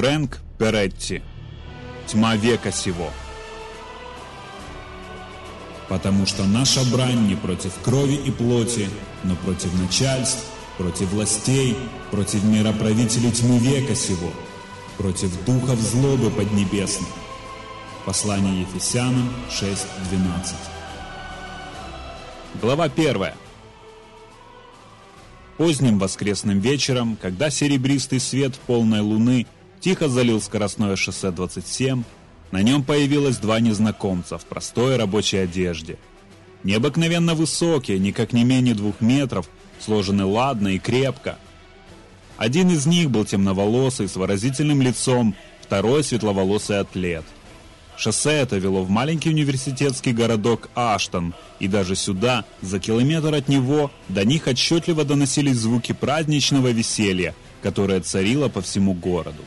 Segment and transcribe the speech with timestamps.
[0.00, 1.20] Фрэнк Перетти.
[2.06, 3.10] Тьма века сего.
[5.90, 8.88] Потому что наша брань не против крови и плоти,
[9.24, 10.46] но против начальств,
[10.78, 11.76] против властей,
[12.10, 14.32] против мироправителей тьмы века сего,
[14.96, 17.10] против духов злобы поднебесных.
[18.06, 20.54] Послание Ефесянам 6.12
[22.62, 23.32] Глава 1.
[25.58, 29.46] Поздним воскресным вечером, когда серебристый свет полной луны
[29.80, 32.04] тихо залил скоростное шоссе 27,
[32.50, 35.98] на нем появилось два незнакомца в простой рабочей одежде.
[36.62, 41.38] Необыкновенно высокие, никак не менее двух метров, сложены ладно и крепко.
[42.36, 47.24] Один из них был темноволосый, с выразительным лицом, второй светловолосый атлет–
[48.00, 53.90] Шоссе это вело в маленький университетский городок Аштон, и даже сюда, за километр от него,
[54.08, 59.42] до них отчетливо доносились звуки праздничного веселья, которое царило по всему городу.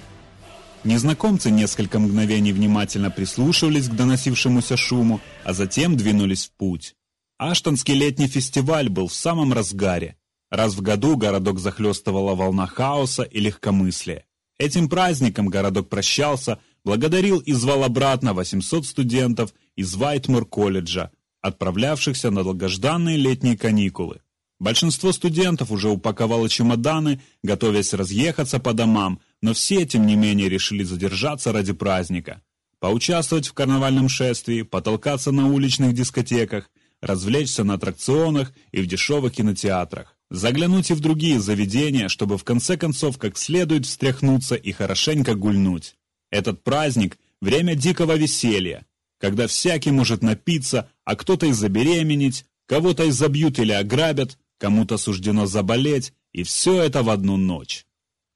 [0.84, 6.95] Незнакомцы несколько мгновений внимательно прислушивались к доносившемуся шуму, а затем двинулись в путь.
[7.38, 10.17] Аштонский летний фестиваль был в самом разгаре.
[10.50, 14.26] Раз в году городок захлестывала волна хаоса и легкомыслия.
[14.59, 21.11] Этим праздником городок прощался– благодарил и звал обратно 800 студентов из Вайтмор-колледжа,
[21.42, 24.22] отправлявшихся на долгожданные летние каникулы.
[24.59, 30.83] Большинство студентов уже упаковало чемоданы, готовясь разъехаться по домам, но все, тем не менее, решили
[30.83, 32.41] задержаться ради праздника.
[32.80, 40.17] Поучаствовать в карнавальном шествии, потолкаться на уличных дискотеках, развлечься на аттракционах и в дешевых кинотеатрах.
[40.30, 45.95] Заглянуть и в другие заведения, чтобы в конце концов как следует встряхнуться и хорошенько гульнуть.
[46.32, 48.86] Этот праздник– время дикого веселья,
[49.20, 55.48] когда всякий может напиться, а кто-то и забеременеть, кого-то и забьют или ограбят, кому-то суждено
[55.48, 57.86] заболеть, и все это в одну ночь.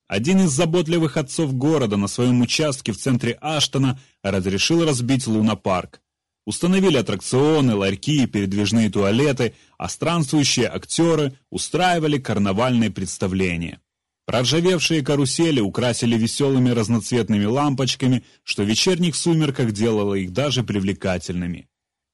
[0.07, 6.01] Один из заботливых отцов города на своем участке в центре Аштона разрешил разбить лунопарк.
[6.45, 13.81] Установили аттракционы, ларьки и передвижные туалеты, а странствующие актеры устраивали карнавальные представления.
[14.25, 21.67] Проржавевшие карусели украсили веселыми разноцветными лампочками, что в вечерних сумерках делало их даже привлекательными.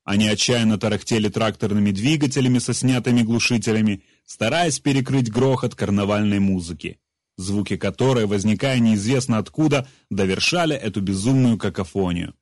[0.04, 6.98] Они отчаянно тарахтели тракторными двигателями со снятыми глушителями, стараясь перекрыть грохот карнавальной музыки,
[7.38, 12.34] звуки которой, возникая неизвестно откуда, довершали эту безумную какофонию.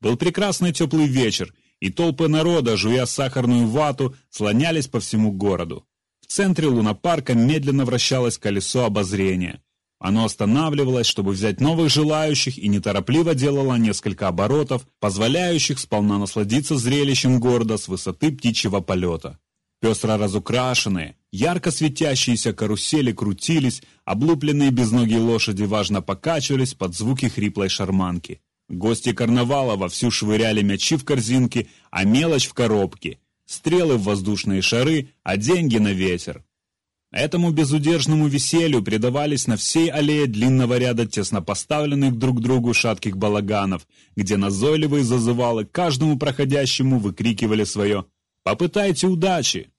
[0.00, 5.84] Был прекрасный теплый вечер, и толпы народа, жуя сахарную вату, слонялись по всему городу.
[6.20, 9.62] В центре лунопарка медленно вращалось колесо обозрения.
[9.98, 17.38] Оно останавливалось, чтобы взять новых желающих и неторопливо делало несколько оборотов, позволяющих сполна насладиться зрелищем
[17.38, 19.38] города с высоты птичьего полета.
[19.80, 28.40] Пестро разукрашенные, ярко светящиеся карусели крутились, облупленные безногие лошади важно покачивались под звуки хриплой шарманки.
[28.68, 35.10] Гости карнавала вовсю швыряли мячи в корзинки, а мелочь в коробки– стрелы в воздушные шары,
[35.22, 36.44] а деньги на ветер.
[37.10, 43.86] Этому безудержному веселью предавались на всей аллее длинного ряда тесно поставленных друг другу шатких балаганов,
[44.16, 48.06] где назойливые зазывалы каждому проходящему выкрикивали свое
[48.42, 49.71] «Попытайте удачи!».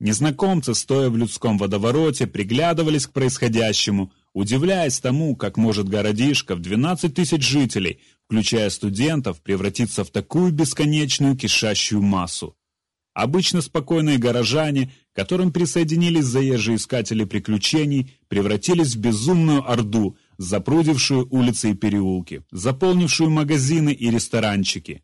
[0.00, 7.14] Незнакомцы, стоя в людском водовороте, приглядывались к происходящему, удивляясь тому, как может городишко в 12
[7.14, 12.54] тысяч жителей, включая студентов, превратиться в такую бесконечную кишащую массу.
[13.12, 21.74] Обычно спокойные горожане, которым присоединились заезжие искатели приключений, превратились в безумную орду, запрудившую улицы и
[21.74, 25.02] переулки, заполнившую магазины и ресторанчики.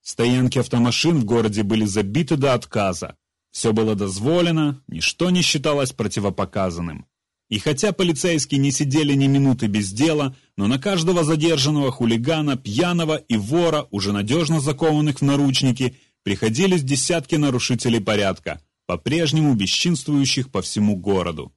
[0.00, 3.16] Стоянки автомашин в городе были забиты до отказа.
[3.50, 7.06] Все было дозволено, ничто не считалось противопоказанным.
[7.48, 13.16] И хотя полицейские не сидели ни минуты без дела, но на каждого задержанного хулигана, пьяного
[13.16, 20.94] и вора, уже надежно закованных в наручники, приходились десятки нарушителей порядка, по-прежнему бесчинствующих по всему
[20.94, 21.52] городу.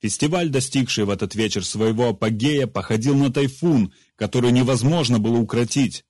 [0.00, 6.04] Фестиваль, достигший в этот вечер своего апогея, походил на тайфун, который невозможно было укротить.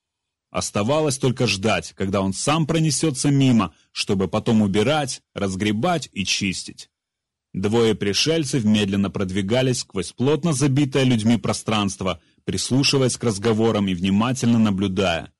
[0.51, 6.89] Оставалось только ждать, когда он сам пронесется мимо, чтобы потом убирать, разгребать и чистить.
[7.53, 15.33] Двое пришельцев медленно продвигались сквозь плотно забитое людьми пространство, прислушиваясь к разговорам и внимательно наблюдая.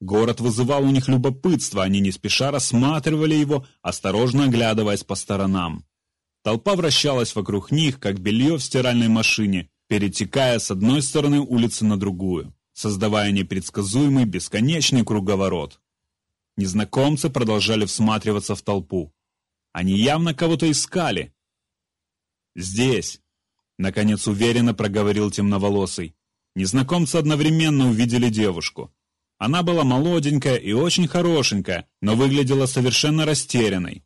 [0.00, 5.84] Город вызывал у них любопытство, они не спеша рассматривали его, осторожно оглядываясь по сторонам.
[6.42, 11.98] Толпа вращалась вокруг них, как белье в стиральной машине, перетекая с одной стороны улицы на
[11.98, 15.80] другую, создавая непредсказуемый бесконечный круговорот.
[16.56, 19.12] Незнакомцы продолжали всматриваться в толпу.
[19.72, 21.34] Они явно кого-то искали.
[22.56, 23.20] «Здесь»,—
[23.78, 26.16] наконец уверенно проговорил темноволосый.
[26.56, 28.90] Незнакомцы одновременно увидели девушку.
[29.36, 34.04] Она была молоденькая и очень хорошенькая, но выглядела совершенно растерянной.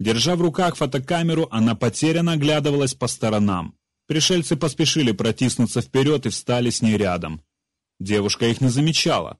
[0.00, 3.76] Держа в руках фотокамеру, она потерянно оглядывалась по сторонам.
[4.06, 7.42] Пришельцы поспешили протиснуться вперед и встали с ней рядом.
[8.00, 9.38] Девушка их не замечала.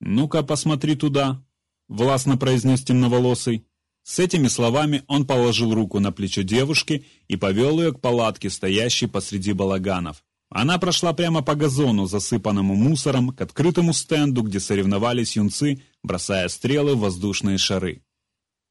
[0.00, 1.44] «Ну-ка, посмотри туда»,—
[1.88, 3.66] властно произнес темноволосый.
[4.02, 9.06] С этими словами он положил руку на плечо девушки и повел ее к палатке, стоящей
[9.06, 10.24] посреди балаганов.
[10.50, 16.94] Она прошла прямо по газону, засыпанному мусором, к открытому стенду, где соревновались юнцы, бросая стрелы
[16.94, 18.02] в воздушные шары.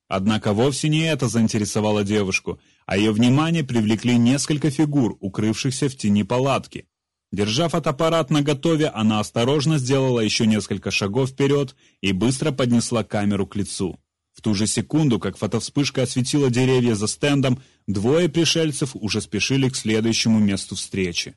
[0.07, 6.23] Однако вовсе не это заинтересовало девушку, а ее внимание привлекли несколько фигур, укрывшихся в тени
[6.23, 6.87] палатки.
[7.33, 13.55] Держа фотоаппарат наготове, она осторожно сделала еще несколько шагов вперед и быстро поднесла камеру к
[13.55, 13.99] лицу.
[14.33, 19.75] В ту же секунду, как фотовспышка осветила деревья за стендом, двое пришельцев уже спешили к
[19.75, 21.35] следующему месту встречи.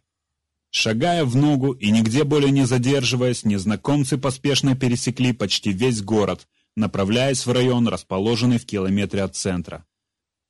[0.70, 6.46] Шагая в ногу и нигде более не задерживаясь, незнакомцы поспешно пересекли почти весь город,
[6.76, 9.86] направляясь в район, расположенный в километре от центра.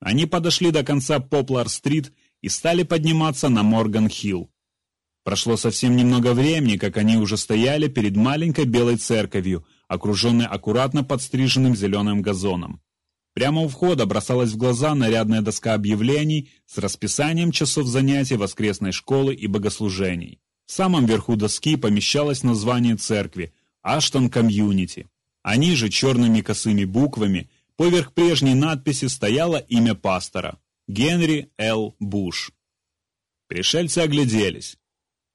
[0.00, 4.50] Они подошли до конца Поплар-стрит и стали подниматься на Морган-Хилл.
[5.26, 11.74] Прошло совсем немного времени, как они уже стояли перед маленькой белой церковью, окруженной аккуратно подстриженным
[11.74, 12.80] зеленым газоном.
[13.34, 19.34] Прямо у входа бросалась в глаза нарядная доска объявлений с расписанием часов занятий воскресной школы
[19.34, 20.38] и богослужений.
[20.64, 23.52] В самом верху доски помещалось название церкви
[23.82, 25.08] «Аштон Комьюнити».
[25.42, 31.96] А ниже черными косыми буквами поверх прежней надписи стояло имя пастора– Генри Л.
[31.98, 32.52] Буш.
[33.48, 34.78] Пришельцы огляделись.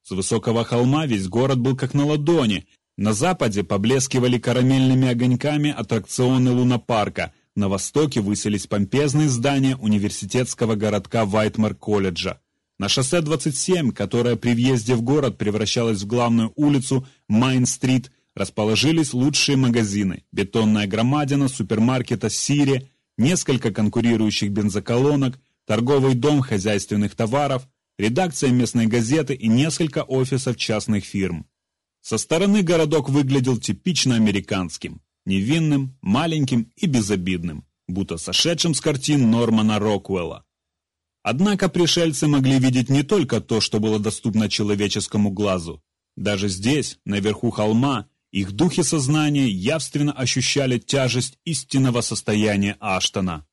[0.02, 2.66] С высокого холма весь город был как на ладони.
[2.96, 12.40] На западе поблескивали карамельными огоньками аттракционы лунопарка– на востоке высились помпезные здания университетского городка Вайтмар-колледжа.
[12.78, 19.56] На шоссе 27, которое при въезде в город превращалось в главную улицу Майн-стрит, расположились лучшие
[19.56, 22.88] магазины, бетонная громадина супермаркета «Сири»,
[23.18, 27.68] несколько конкурирующих бензоколонок, торговый дом хозяйственных товаров,
[28.02, 31.46] редакция местной газеты и несколько офисов частных фирм.
[32.00, 39.78] Со стороны городок выглядел типично американским невинным, маленьким и безобидным, будто сошедшим с картин Нормана
[39.78, 40.44] Роквелла.
[41.22, 45.80] Однако пришельцы могли видеть не только то, что было доступно человеческому глазу.
[46.16, 53.46] Даже здесь, наверху холма, их духи сознания явственно ощущали тяжесть истинного состояния Аштона.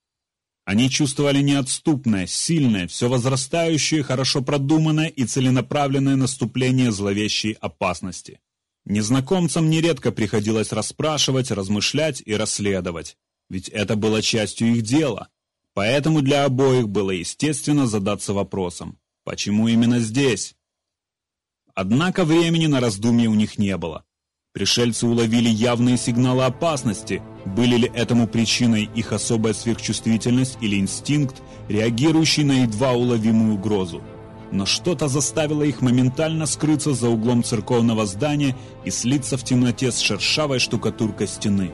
[0.70, 8.40] Они чувствовали неотступное, сильное, все возрастающее, хорошо продуманное и целенаправленное наступление зловещей опасности.
[8.86, 13.18] Незнакомцам нередко приходилось расспрашивать, размышлять и расследовать,
[13.50, 15.30] ведь это было частью их дела.
[15.74, 20.54] Поэтому для обоих было естественно задаться вопросом, почему именно здесь?
[21.74, 24.06] Однако времени на раздумье у них не было.
[24.54, 32.44] Пришельцы уловили явные сигналы опасности, были ли этому причиной их особая сверхчувствительность или инстинкт, реагирующий
[32.44, 34.02] на едва уловимую угрозу
[34.52, 40.00] но что-то заставило их моментально скрыться за углом церковного здания и слиться в темноте с
[40.00, 41.72] шершавой штукатуркой стены.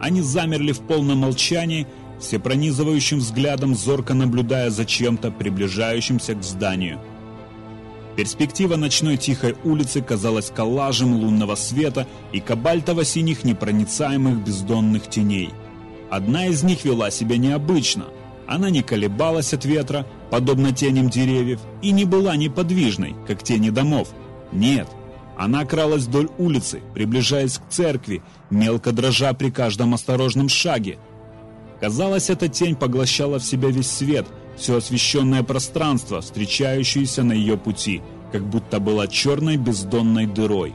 [0.00, 1.86] Они замерли в полном молчании,
[2.18, 7.00] всепронизывающим взглядом зорко наблюдая за чем-то, приближающимся к зданию.
[8.16, 15.50] Перспектива ночной тихой улицы казалась коллажем лунного света и кабальтово-синих непроницаемых бездонных теней.
[16.10, 18.06] Одна из них вела себя необычно–
[18.50, 24.08] она не колебалась от ветра, подобно теням деревьев, и не была неподвижной, как тени домов.
[24.50, 24.88] Нет,
[25.38, 30.98] она кралась вдоль улицы, приближаясь к церкви, мелко дрожа при каждом осторожном шаге.
[31.80, 34.26] Казалось, эта тень поглощала в себя весь свет,
[34.60, 38.02] все освещенное пространство, встречающееся на ее пути,
[38.32, 40.74] как будто была черной бездонной дырой.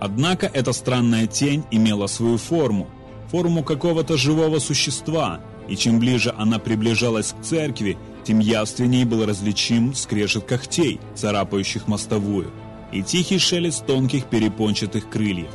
[0.00, 2.88] Однако эта странная тень имела свою форму,
[3.30, 9.94] форму какого-то живого существа– и чем ближе она приближалась к церкви, тем явственнее был различим
[9.94, 12.50] скрежет когтей, царапающих мостовую,
[12.92, 15.50] и тихий шелест тонких перепончатых крыльев.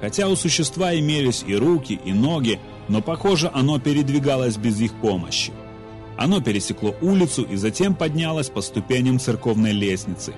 [0.00, 2.58] Хотя у существа имелись и руки, и ноги,
[2.88, 5.52] но, похоже, оно передвигалось без их помощи.
[6.16, 10.34] Оно пересекло улицу и затем поднялось по ступеням церковной лестницы.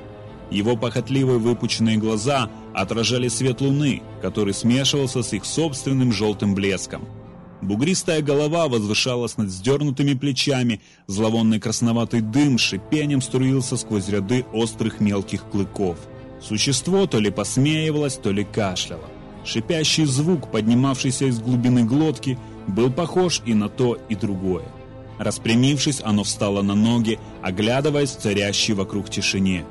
[0.51, 7.05] Его похотливые выпученные глаза отражали свет луны, который смешивался с их собственным желтым блеском.
[7.63, 15.45] Бугристая голова возвышалась над сдернутыми плечами, зловонный красноватый дым шипением струился сквозь ряды острых мелких
[15.49, 15.99] клыков.
[16.41, 19.09] Существо то ли посмеивалось, то ли кашляло.
[19.45, 24.65] Шипящий звук, поднимавшийся из глубины глотки, был похож и на то, и другое.
[25.19, 29.65] Распрямившись, оно встало на ноги, оглядываясь в царящей вокруг тишине.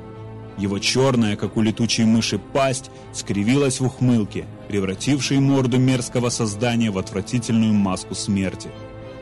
[0.58, 6.98] Его черная, как у летучей мыши, пасть скривилась в ухмылке, превратившей морду мерзкого создания в
[6.98, 8.70] отвратительную маску смерти.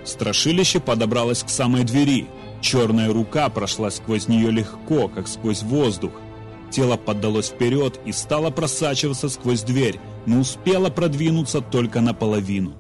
[0.04, 2.26] Страшилище подобралось к самой двери.
[2.61, 6.12] Черная рука прошла сквозь нее легко, как сквозь воздух.
[6.71, 12.75] Тело поддалось вперед и стало просачиваться сквозь дверь, но успело продвинуться только наполовину.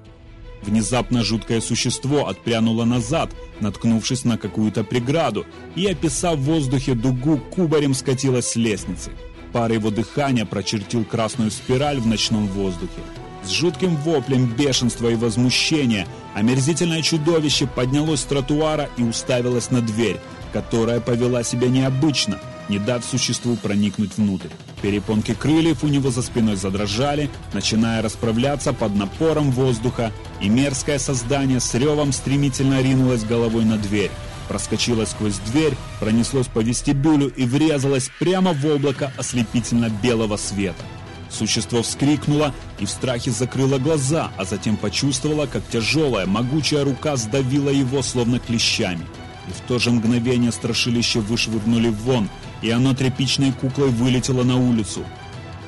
[0.64, 3.30] Внезапно жуткое существо отпрянуло назад,
[3.60, 5.44] наткнувшись на какую-то преграду,
[5.76, 9.10] и, описав в воздухе дугу, кубарем скатилось с лестницы.
[9.52, 13.02] Пар его дыхания прочертил красную спираль в ночном воздухе.
[13.44, 20.16] С жутким воплем бешенства и возмущения омерзительное чудовище поднялось с тротуара и уставилось на дверь,
[20.54, 24.48] которая повела себя необычно– не дав существу проникнуть внутрь.
[24.82, 31.60] Перепонки крыльев у него за спиной задрожали, начиная расправляться под напором воздуха, и мерзкое создание
[31.60, 34.10] с ревом стремительно ринулось головой на дверь.
[34.48, 40.84] Проскочило сквозь дверь, пронеслось по вестибюлю и врезалось прямо в облако ослепительно-белого света.
[41.30, 47.70] Существо вскрикнуло и в страхе закрыло глаза, а затем почувствовало, как тяжелая, могучая рука сдавила
[47.70, 49.04] его, словно клещами.
[49.48, 52.28] И в то же мгновение страшилище вышвырнули вон,
[52.64, 55.04] и оно тряпичной куклой вылетело на улицу.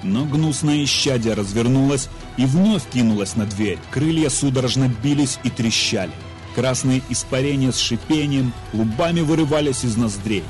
[0.03, 3.79] Но гнусное исчадие развернулось и вновь кинулось на дверь.
[3.91, 6.13] Крылья судорожно бились и трещали.
[6.55, 10.43] Красные испарения с шипением клубами вырывались из ноздрей.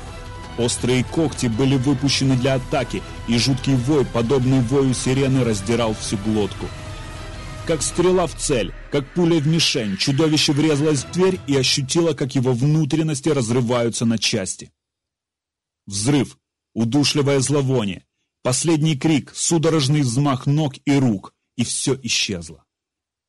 [0.57, 6.65] Острые когти были выпущены для атаки, и жуткий вой, подобный вою сирены, раздирал всю глотку.
[7.67, 12.35] Как стрела в цель, как пуля в мишень, чудовище врезалось в дверь и ощутило, как
[12.35, 14.71] его внутренности разрываются на части.
[15.87, 16.37] Взрыв,
[16.73, 18.05] удушливое зловоние,
[18.43, 22.65] последний крик, судорожный взмах ног и рук, и все исчезло.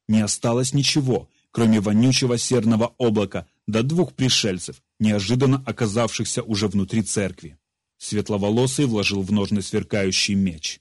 [0.09, 7.59] Не осталось ничего, кроме вонючего серного облака до двух пришельцев, неожиданно оказавшихся уже внутри церкви.
[7.97, 10.81] Светловолосый вложил в ножны сверкающий меч.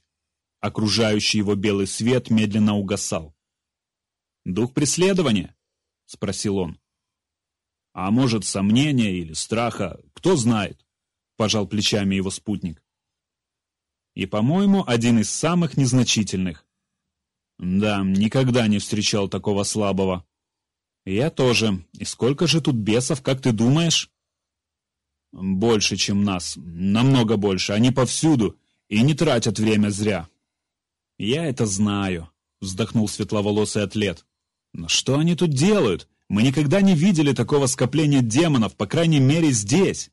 [0.60, 3.34] Окружающий его белый свет медленно угасал.
[4.44, 5.54] «Дух преследования?»—
[6.06, 6.80] спросил он.
[7.92, 10.84] «А может, сомнения или страха, кто знает?»
[11.38, 12.82] Пожал плечами его спутник.
[14.14, 16.66] И, по-моему, один из самых незначительных.
[17.58, 20.26] Да, никогда не встречал такого слабого.
[21.06, 21.86] Я тоже.
[21.92, 24.10] И сколько же тут бесов, как ты думаешь?
[25.32, 26.54] Больше, чем нас.
[26.56, 27.72] Намного больше.
[27.72, 30.28] Они повсюду и не тратят время зря.
[31.18, 32.30] Я это знаю,
[32.60, 34.26] вздохнул светловолосый атлет.
[34.72, 36.08] Но что они тут делают?
[36.28, 40.10] Мы никогда не видели такого скопления демонов, по крайней мере, здесь.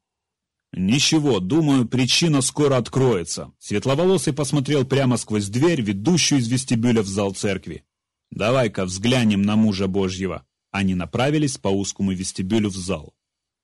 [0.78, 3.54] «Ничего, думаю, причина скоро откроется».
[3.60, 7.86] Светловолосый посмотрел прямо сквозь дверь, ведущую из вестибюля в зал церкви.
[8.30, 10.46] «Давай-ка взглянем на мужа Божьего».
[10.72, 13.14] Они направились по узкому вестибюлю в зал.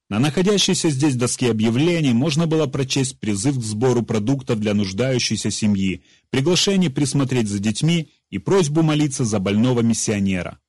[0.10, 6.06] На находящейся здесь доске объявлений можно было прочесть призыв к сбору продуктов для нуждающейся семьи,
[6.30, 10.60] приглашение присмотреть за детьми и просьбу молиться за больного миссионера.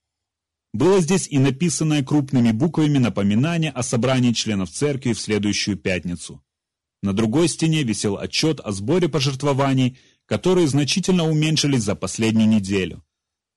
[0.72, 6.42] Было здесь и написанное крупными буквами напоминание о собрании членов церкви в следующую пятницу.
[7.02, 13.04] На другой стене висел отчет о сборе пожертвований, которые значительно уменьшились за последнюю неделю.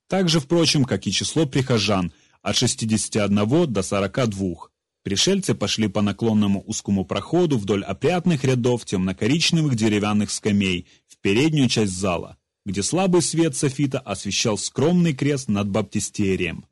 [0.08, 4.54] Так же, впрочем, как и число прихожан от 61 до 42.
[5.02, 11.92] Пришельцы пошли по наклонному узкому проходу вдоль опрятных рядов темно-коричневых деревянных скамей в переднюю часть
[11.92, 16.66] зала, где слабый свет софита освещал скромный крест над баптистерием.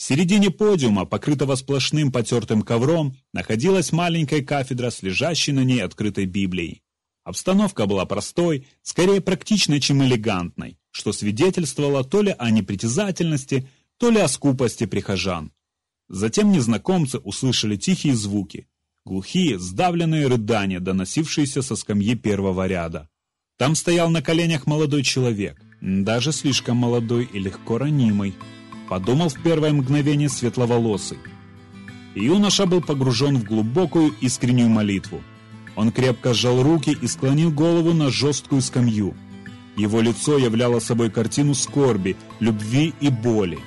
[0.00, 6.24] В середине подиума, покрытого сплошным потертым ковром, находилась маленькая кафедра с лежащей на ней открытой
[6.24, 6.80] Библией.
[7.22, 14.18] Обстановка была простой, скорее практичной, чем элегантной, что свидетельствовало то ли о непритязательности, то ли
[14.20, 15.52] о скупости прихожан.
[16.08, 18.68] Затем незнакомцы услышали тихие звуки,
[19.04, 23.10] глухие, сдавленные рыдания, доносившиеся со скамьи первого ряда.
[23.58, 28.34] Там стоял на коленях молодой человек, даже слишком молодой и легко ранимый,
[28.90, 31.18] подумал в первое мгновение светловолосый.
[32.16, 35.22] Юноша был погружен в глубокую искреннюю молитву.
[35.76, 39.14] Он крепко сжал руки и склонил голову на жесткую скамью.
[39.76, 43.60] Его лицо являло собой картину скорби, любви и боли.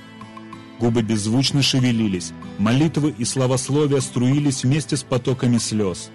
[0.82, 6.12] Губы беззвучно шевелились, молитвы и славословия струились вместе с потоками слез.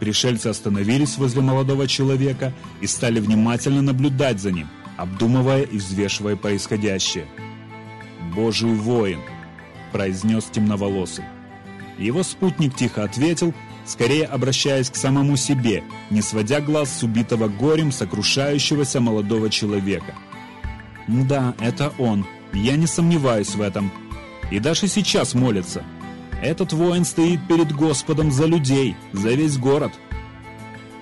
[0.00, 4.66] Пришельцы остановились возле молодого человека и стали внимательно наблюдать за ним,
[4.96, 7.28] обдумывая и взвешивая происходящее.
[8.34, 9.20] Божий воин»,—
[9.92, 11.24] произнес темноволосый.
[11.98, 13.52] Его спутник тихо ответил,
[13.84, 20.14] скорее обращаясь к самому себе, не сводя глаз с убитого горем сокрушающегося молодого человека.
[21.06, 22.26] «Да, это он.
[22.52, 23.90] Я не сомневаюсь в этом.
[24.50, 25.84] И даже сейчас молится.
[26.42, 29.92] Этот воин стоит перед Господом за людей, за весь город».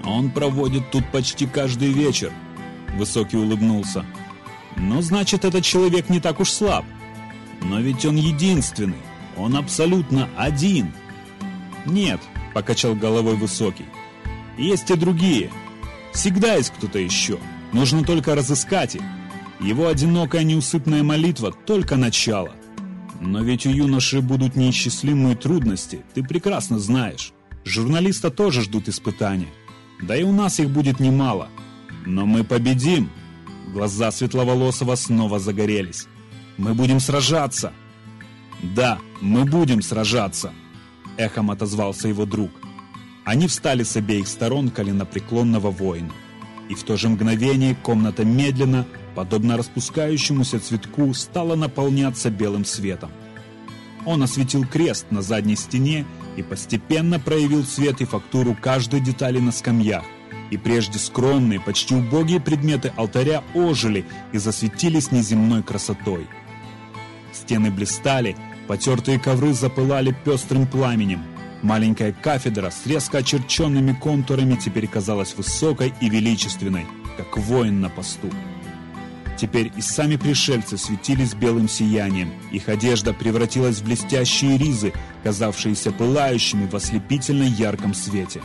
[0.05, 2.33] Он проводит тут почти каждый вечер.
[2.97, 4.05] Высокий улыбнулся.
[4.77, 6.85] Ну, значит, этот человек не так уж слаб.
[7.63, 9.03] Но ведь он единственный.
[9.37, 10.93] Он абсолютно один.
[11.87, 12.21] Нет,
[12.55, 13.87] покачал головой Высокий.
[14.57, 15.51] Есть и другие.
[16.13, 17.39] Всегда есть кто-то еще.
[17.73, 19.03] Нужно только разыскать их.
[19.61, 22.53] Его одинокая неусыпная молитва– только начало.
[23.21, 27.33] Но ведь у юноши будут неисчислимые трудности, ты прекрасно знаешь.
[27.65, 29.49] Журналиста тоже ждут испытания.
[30.01, 31.49] Да и у нас их будет немало.
[32.07, 33.11] Но мы победим.
[33.73, 36.07] Глаза Светловолосого снова загорелись.
[36.59, 37.73] Мы будем сражаться.
[38.75, 40.53] Да, мы будем сражаться.
[41.17, 42.51] Эхом отозвался его друг.
[43.25, 46.11] Они встали с обеих сторон коленопреклонного воина.
[46.69, 53.11] И в то же мгновение комната медленно, подобно распускающемуся цветку, стала наполняться белым светом.
[54.05, 59.53] Он осветил крест на задней стене и постепенно проявил цвет и фактуру каждой детали на
[59.53, 60.05] скамьях.
[60.51, 66.27] И прежде скромные, почти убогие предметы алтаря ожили и засветились неземной красотой.
[67.39, 71.23] Стены блистали, потертые ковры запылали пестрым пламенем.
[71.63, 78.31] Маленькая кафедра с резко очерченными контурами теперь казалась высокой и величественной, как воин на посту.
[79.37, 82.33] Теперь и сами пришельцы светились белым сиянием.
[82.51, 84.93] Их одежда превратилась в блестящие ризы,
[85.23, 88.43] казавшиеся пылающими в ослепительно ярком свете.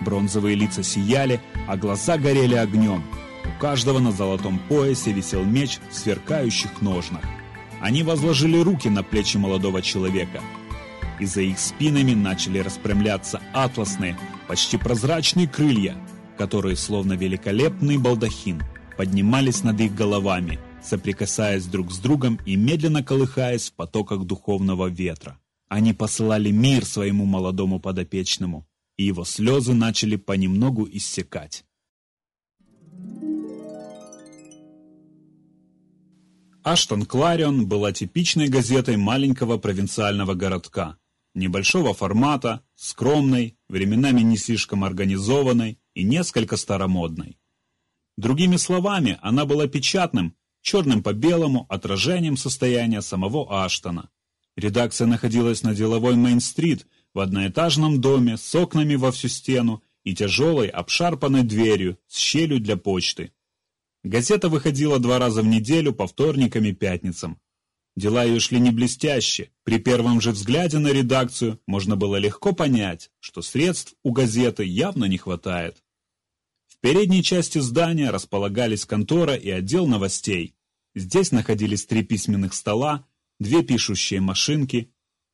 [0.00, 3.02] Бронзовые лица сияли, а глаза горели огнем.
[3.44, 7.22] У каждого на золотом поясе висел меч в сверкающих ножнах.
[7.80, 10.42] Они возложили руки на плечи молодого человека.
[11.18, 15.96] И за их спинами начали распрямляться атласные, почти прозрачные крылья,
[16.36, 18.62] которые, словно великолепный балдахин,
[18.96, 25.38] поднимались над их головами, соприкасаясь друг с другом и медленно колыхаясь в потоках духовного ветра.
[25.68, 28.66] Они посылали мир своему молодому подопечному,
[28.96, 31.64] и его слезы начали понемногу иссякать.
[36.62, 40.98] Аштон Кларион была типичной газетой маленького провинциального городка,
[41.34, 47.38] небольшого формата, скромной, временами не слишком организованной и несколько старомодной.
[48.18, 54.10] Другими словами, она была печатным, черным по белому отражением состояния самого Аштона.
[54.54, 60.68] Редакция находилась на деловой Мейн-стрит, в одноэтажном доме с окнами во всю стену и тяжелой
[60.68, 63.32] обшарпанной дверью с щелью для почты.
[64.02, 67.38] Газета выходила два раза в неделю по вторникам и пятницам.
[67.96, 69.50] Дела ее шли не блестяще.
[69.64, 75.04] При первом же взгляде на редакцию можно было легко понять, что средств у газеты явно
[75.04, 75.82] не хватает.
[76.66, 80.54] В передней части здания располагались контора и отдел новостей.
[80.94, 83.06] Здесь находились три письменных стола,
[83.38, 84.90] две пишущие машинки,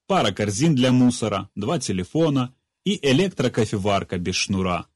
[0.09, 4.88] пара корзин для мусора, два телефона и электрокофеварка без шнура.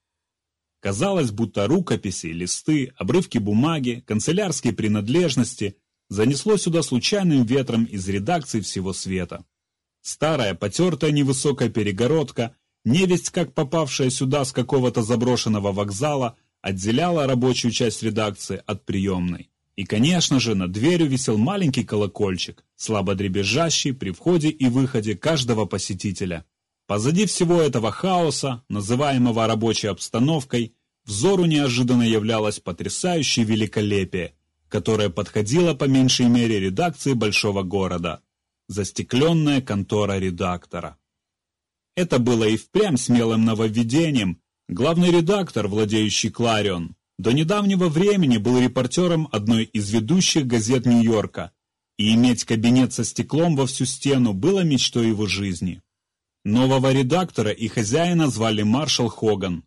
[0.80, 5.76] Казалось, будто рукописи, листы, обрывки бумаги, канцелярские принадлежности
[6.08, 9.44] занесло сюда случайным ветром из редакции всего света.
[10.00, 18.02] Старая, потертая невысокая перегородка Невесть, как попавшая сюда с какого-то заброшенного вокзала, отделяла рабочую часть
[18.02, 19.50] редакции от приемной.
[19.76, 25.66] И, конечно же, над дверью висел маленький колокольчик, слабо дребезжащий при входе и выходе каждого
[25.66, 26.44] посетителя.
[26.90, 30.74] Позади всего этого хаоса, называемого рабочей обстановкой,
[31.04, 34.34] взору неожиданно являлось потрясающее великолепие,
[34.68, 38.22] которое подходило по меньшей мере редакции большого города.
[38.66, 40.98] Застекленная контора редактора.
[41.94, 44.40] Это было и впрямь смелым нововведением.
[44.68, 51.52] Главный редактор, владеющий Кларион, до недавнего времени был репортером одной из ведущих газет Нью-Йорка,
[51.98, 55.82] и иметь кабинет со стеклом во всю стену было мечтой его жизни.
[56.44, 59.64] Нового редактора и хозяина звали Маршал Хоган.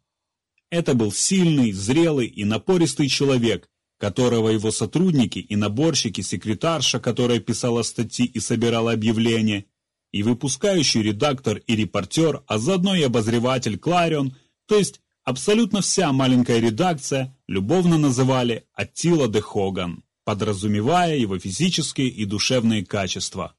[0.72, 7.84] Это был сильный, зрелый и напористый человек, которого его сотрудники и наборщики, секретарша, которая писала
[7.84, 9.66] статьи и собирала объявления,
[10.12, 16.60] и выпускающий редактор и репортер, а заодно и обозреватель Кларион, то есть абсолютно вся маленькая
[16.60, 23.56] редакция, любовно называли Аттила де Хоган, подразумевая его физические и душевные качества.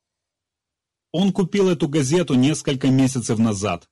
[1.14, 3.88] Он купил эту газету несколько месяцев назад.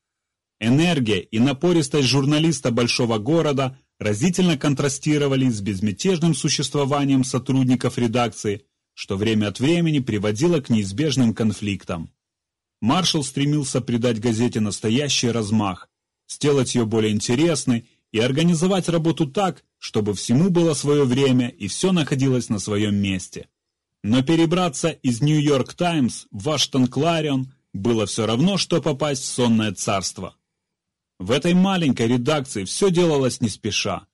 [0.58, 9.46] Энергия и напористость журналиста большого города разительно контрастировали с безмятежным существованием сотрудников редакции, что время
[9.46, 12.10] от времени приводило к неизбежным конфликтам.
[12.80, 15.88] Маршал стремился придать газете настоящий размах,
[16.28, 21.92] сделать ее более интересной и организовать работу так, чтобы всему было свое время и все
[21.92, 23.46] находилось на своем месте.
[24.02, 29.72] Но перебраться из Нью-Йорк Таймс в Вашингтон Кларион было все равно, что попасть в сонное
[29.72, 30.34] царство.
[31.18, 34.06] В этой маленькой редакции все делалось не спеша.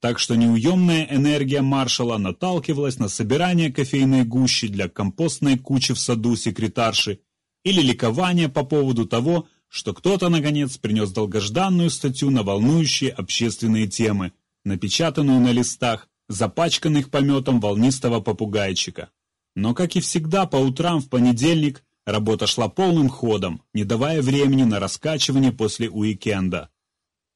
[0.00, 6.34] Так что неуемная энергия маршала наталкивалась на собирание кофейной гущи для компостной кучи в саду
[6.36, 7.20] секретарши
[7.64, 14.32] или ликование по поводу того, что кто-то, наконец, принес долгожданную статью на волнующие общественные темы,
[14.64, 19.10] напечатанную на листах, запачканных пометом волнистого попугайчика.
[19.58, 24.62] Но, как и всегда, по утрам в понедельник работа шла полным ходом, не давая времени
[24.62, 26.70] на раскачивание после уикенда.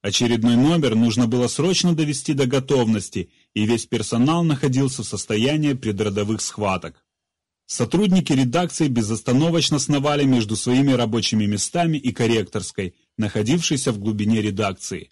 [0.02, 6.40] Очередной номер нужно было срочно довести до готовности, и весь персонал находился в состоянии предродовых
[6.42, 7.04] схваток.
[7.66, 15.10] Сотрудники редакции безостановочно сновали между своими рабочими местами и корректорской, находившейся в глубине редакции.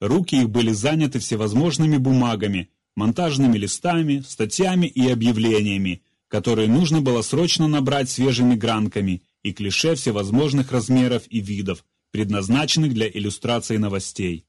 [0.00, 7.68] Руки их были заняты всевозможными бумагами, монтажными листами, статьями и объявлениями, которые нужно было срочно
[7.68, 14.46] набрать свежими гранками и клише всевозможных размеров и видов, предназначенных для иллюстрации новостей.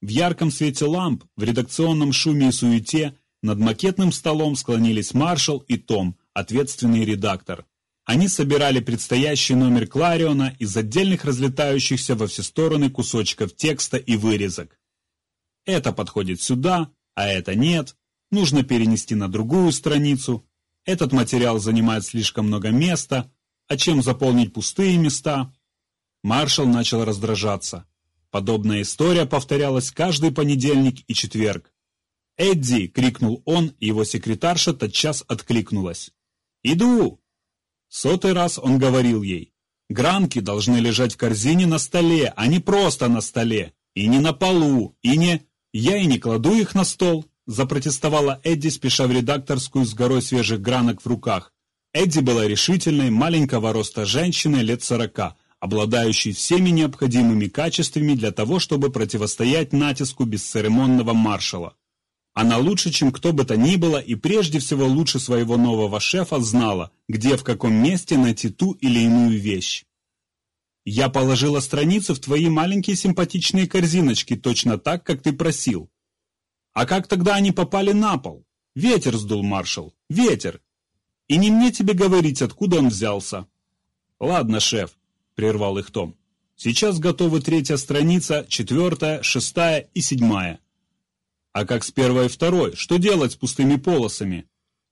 [0.00, 5.76] В ярком свете ламп, в редакционном шуме и суете над макетным столом склонились маршал и
[5.76, 7.66] Том, ответственный редактор.
[8.04, 14.78] Они собирали предстоящий номер Клариона из отдельных разлетающихся во все стороны кусочков текста и вырезок.
[15.64, 17.96] Это подходит сюда, а это нет.
[18.30, 20.45] Нужно перенести на другую страницу.
[20.86, 23.30] Этот материал занимает слишком много места,
[23.68, 25.52] а чем заполнить пустые места?
[26.22, 27.86] Маршал начал раздражаться.
[28.30, 31.72] Подобная история повторялась каждый понедельник и четверг.
[32.36, 36.12] «Эдди!»— крикнул он, и его секретарша тотчас откликнулась.
[36.62, 37.20] «Иду!»
[37.88, 39.52] Сотый раз он говорил ей.
[39.88, 44.32] «Гранки должны лежать в корзине на столе, а не просто на столе, и не на
[44.32, 49.84] полу, и не...» «Я и не кладу их на стол»,— запротестовала Эдди, спеша в редакторскую
[49.84, 51.52] с горой свежих гранок в руках.
[51.92, 58.90] Эдди была решительной, маленького роста женщиной лет сорока, обладающий всеми необходимыми качествами для того, чтобы
[58.90, 61.74] противостоять натиску бесцеремонного маршала.
[62.34, 66.38] Она лучше, чем кто бы то ни было, и прежде всего лучше своего нового шефа
[66.40, 69.84] знала, где в каком месте найти ту или иную вещь.
[70.84, 75.88] «Я положила страницу в твои маленькие симпатичные корзиночки, точно так, как ты просил».
[76.76, 80.60] «А как тогда они попали на пол?» «Ветер сдул, маршал, ветер!»
[81.26, 83.46] «И не мне тебе говорить, откуда он взялся».
[84.20, 84.90] «Ладно, шеф,
[85.34, 86.18] прервал их Том.
[86.54, 90.60] Сейчас готовы третья страница, четвертая, шестая и седьмая.
[91.54, 92.76] А как с первой и второй?
[92.76, 94.46] Что делать с пустыми полосами?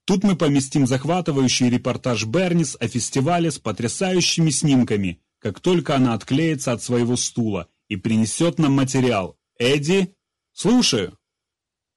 [0.07, 6.73] Тут мы поместим захватывающий репортаж Бернис о фестивале с потрясающими снимками, как только она отклеится
[6.73, 9.37] от своего стула и принесет нам материал.
[9.59, 10.15] Эдди?
[10.55, 11.19] Слушаю.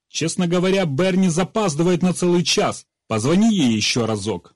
[0.09, 2.85] Честно говоря, Берни запаздывает на целый час.
[3.07, 4.55] Позвони ей еще разок.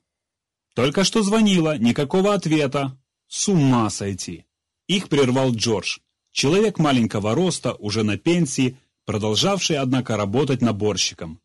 [0.74, 2.98] Только что звонила, никакого ответа.
[3.28, 4.44] С ума сойти!
[4.88, 5.98] Их прервал Джордж,
[6.32, 11.40] человек маленького роста, уже на пенсии, продолжавший, однако, работать наборщиком.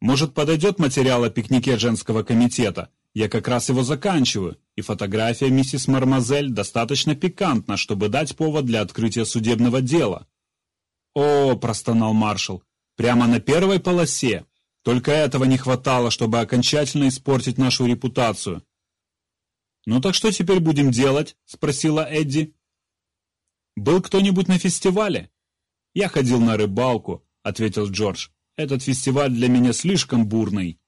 [0.00, 2.90] Может, подойдет материал о пикнике женского комитета?
[3.14, 8.80] Я как раз его заканчиваю, и фотография миссис Мармазель достаточно пикантна, чтобы дать повод для
[8.80, 10.26] открытия судебного дела.
[11.14, 12.62] «О!»– простонал маршал.
[12.96, 14.46] «Прямо на первой полосе.
[14.82, 18.64] Только этого не хватало, чтобы окончательно испортить нашу репутацию.
[19.86, 22.54] «Ну так что теперь будем делать?»– спросила Эдди.
[23.76, 25.30] «Был кто-нибудь на фестивале?»
[25.94, 28.28] «Я ходил на рыбалку»,– ответил Джордж.
[28.56, 30.80] «Этот фестиваль для меня слишком бурный».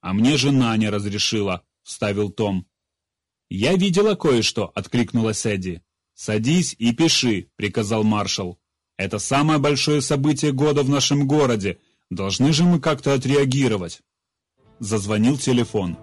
[0.00, 2.66] «А мне жена не разрешила»,– вставил Том.
[3.48, 5.82] «Я видела кое-что»,– откликнулась Эдди.
[6.14, 8.60] «Садись и пиши»,– приказал маршал.
[8.98, 11.78] «Это самое большое событие года в нашем городе.
[12.10, 14.00] Должны же мы как-то отреагировать».
[14.78, 15.96] Зазвонил телефон.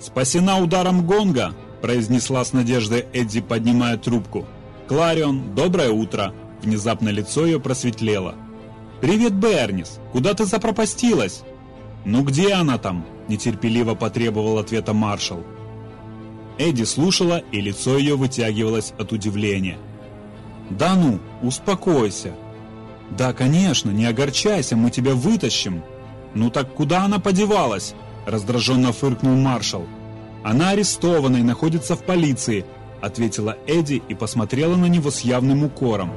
[0.00, 4.46] «Спасена ударом гонга»,– произнесла с надеждой Эдди, поднимая трубку.
[4.88, 8.34] «Кларион, доброе утро!» Внезапно лицо ее просветлело.
[9.00, 9.98] «Привет, Бернис!
[10.12, 11.42] Куда ты запропастилась?»
[12.04, 15.44] «Ну где она там?»– нетерпеливо потребовал ответа маршал.
[16.58, 19.78] Эдди слушала, и лицо ее вытягивалось от удивления.
[20.70, 22.34] «Да ну, успокойся!»
[23.10, 25.82] «Да, конечно, не огорчайся, мы тебя вытащим!»
[26.34, 27.94] «Ну так куда она подевалась?»
[28.26, 29.86] раздраженно фыркнул маршал.
[30.44, 32.64] «Она арестована и находится в полиции»,
[33.00, 36.12] ответила Эдди и посмотрела на него с явным укором.